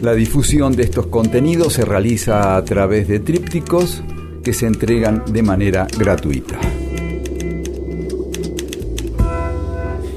[0.00, 4.00] La difusión de estos contenidos se realiza a través de trípticos
[4.44, 6.56] que se entregan de manera gratuita.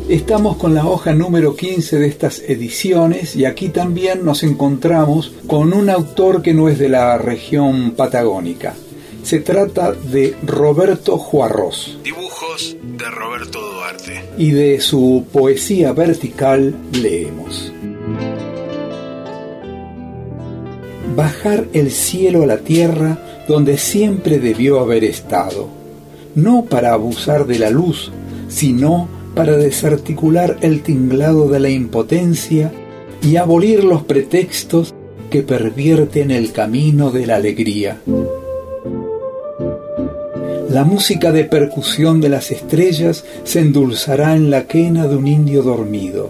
[0.08, 5.73] Estamos con la hoja número 15 de estas ediciones y aquí también nos encontramos con
[5.73, 8.75] un autor que no es de la región patagónica.
[9.23, 11.98] Se trata de Roberto Juarros.
[12.03, 14.22] Dibujos de Roberto Duarte.
[14.38, 17.72] Y de su poesía vertical leemos.
[21.15, 25.67] Bajar el cielo a la tierra donde siempre debió haber estado,
[26.36, 28.11] no para abusar de la luz,
[28.47, 32.71] sino para desarticular el tinglado de la impotencia
[33.21, 34.94] y abolir los pretextos
[35.30, 38.02] que pervierten el camino de la alegría.
[40.69, 45.64] La música de percusión de las estrellas se endulzará en la quena de un indio
[45.64, 46.30] dormido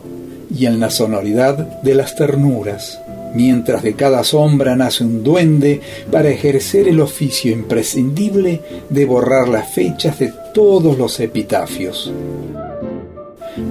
[0.56, 3.01] y en la sonoridad de las ternuras,
[3.34, 9.74] mientras de cada sombra nace un duende para ejercer el oficio imprescindible de borrar las
[9.74, 12.12] fechas de todos los epitafios.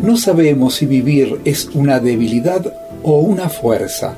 [0.02, 2.72] No sabemos si vivir es una debilidad
[3.02, 4.16] o una fuerza,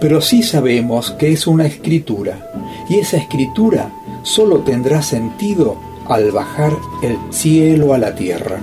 [0.00, 2.50] pero sí sabemos que es una escritura,
[2.88, 5.76] y esa escritura solo tendrá sentido
[6.08, 8.60] al bajar el cielo a la tierra.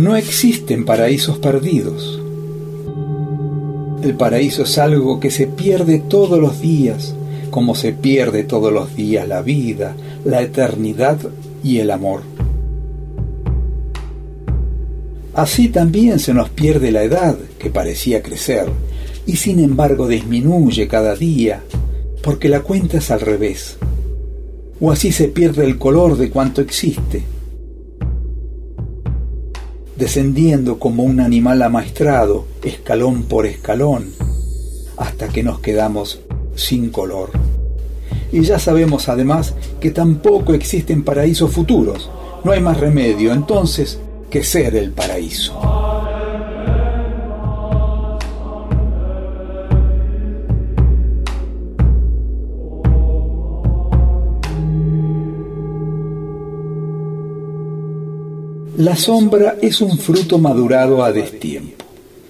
[0.00, 2.18] No existen paraísos perdidos.
[4.02, 7.14] El paraíso es algo que se pierde todos los días,
[7.50, 9.94] como se pierde todos los días la vida,
[10.24, 11.18] la eternidad
[11.62, 12.22] y el amor.
[15.34, 18.70] Así también se nos pierde la edad, que parecía crecer,
[19.26, 21.62] y sin embargo disminuye cada día,
[22.22, 23.76] porque la cuenta es al revés.
[24.80, 27.22] O así se pierde el color de cuanto existe
[30.00, 34.06] descendiendo como un animal amaestrado, escalón por escalón,
[34.96, 36.20] hasta que nos quedamos
[36.54, 37.30] sin color.
[38.32, 42.10] Y ya sabemos además que tampoco existen paraísos futuros,
[42.44, 44.00] no hay más remedio entonces
[44.30, 45.79] que ser el paraíso.
[58.76, 61.84] La sombra es un fruto madurado a destiempo.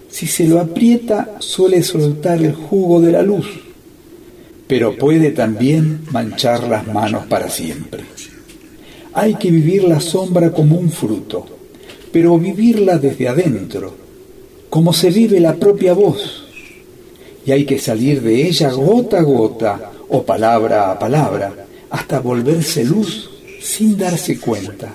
[0.09, 3.47] Si se lo aprieta suele soltar el jugo de la luz,
[4.67, 8.05] pero puede también manchar las manos para siempre.
[9.13, 11.47] Hay que vivir la sombra como un fruto,
[12.11, 13.95] pero vivirla desde adentro,
[14.71, 16.45] como se vive la propia voz.
[17.45, 22.85] Y hay que salir de ella gota a gota o palabra a palabra hasta volverse
[22.85, 23.29] luz
[23.61, 24.95] sin darse cuenta.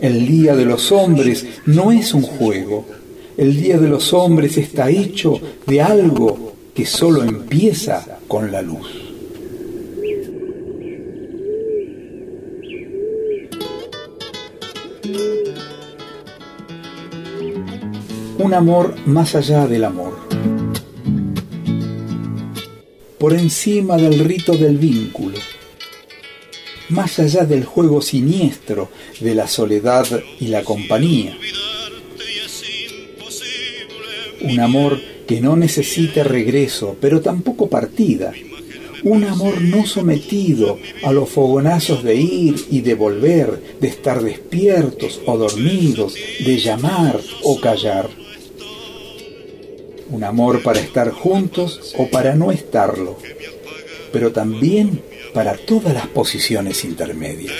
[0.00, 2.86] El día de los hombres no es un juego.
[3.36, 8.88] El día de los hombres está hecho de algo que solo empieza con la luz.
[18.38, 20.16] Un amor más allá del amor.
[23.18, 25.36] Por encima del rito del vínculo
[26.90, 28.90] más allá del juego siniestro
[29.20, 30.06] de la soledad
[30.38, 31.36] y la compañía.
[34.42, 38.32] Un amor que no necesita regreso, pero tampoco partida.
[39.02, 45.20] Un amor no sometido a los fogonazos de ir y de volver, de estar despiertos
[45.26, 46.14] o dormidos,
[46.44, 48.10] de llamar o callar.
[50.10, 53.16] Un amor para estar juntos o para no estarlo,
[54.12, 55.00] pero también
[55.32, 57.56] para todas las posiciones intermedias.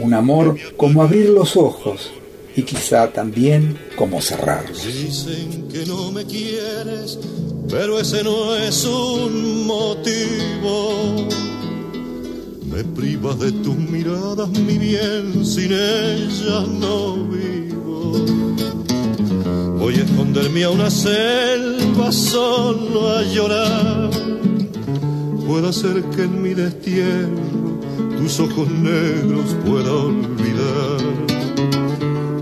[0.00, 2.10] Un amor como abrir los ojos
[2.54, 4.84] y quizá también como cerrarlos.
[4.86, 7.18] Dicen que no me quieres,
[7.68, 11.26] pero ese no es un motivo.
[12.70, 18.24] Me privas de tus miradas, mi bien, sin ellas no vivo.
[19.78, 24.10] Voy a esconderme a una selva solo a llorar
[25.46, 27.80] pueda ser que en mi destierro
[28.18, 30.98] tus ojos negros pueda olvidar.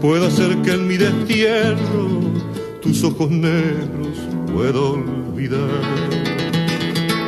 [0.01, 2.23] Pueda ser que en mi destierro
[2.83, 4.17] tus ojos negros
[4.53, 5.61] pueda olvidar.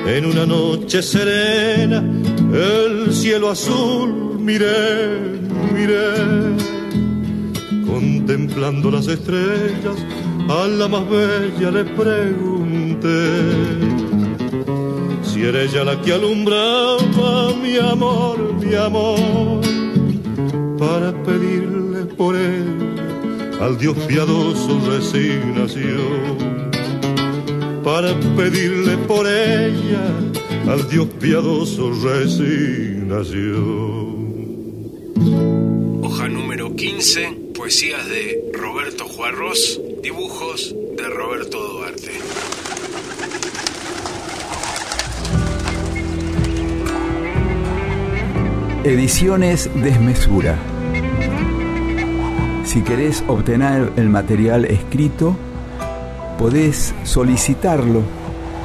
[0.07, 2.03] En una noche serena,
[2.53, 5.21] el cielo azul miré,
[5.75, 6.15] miré,
[7.87, 9.99] contemplando las estrellas,
[10.49, 13.96] a la más bella le pregunté
[15.37, 19.61] si era ella la que alumbraba mi amor, mi amor,
[20.79, 22.97] para pedirle por él
[23.61, 26.71] al Dios piadoso resignación,
[27.85, 30.07] para pedirle por ella
[30.69, 33.37] al Dios piadoso resignación.
[36.03, 42.13] Hoja número 15, poesías de Roberto Juarros, dibujos de Roberto Duarte.
[48.87, 50.55] Ediciones Desmesura.
[52.63, 55.37] Si querés obtener el material escrito,
[56.39, 58.03] podés solicitarlo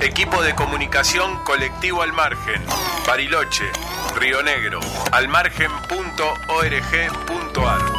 [0.00, 2.60] Equipo de Comunicación Colectivo Al Margen,
[3.06, 3.70] Bariloche,
[4.16, 4.80] Río Negro,
[5.12, 7.91] almargen.org.ar.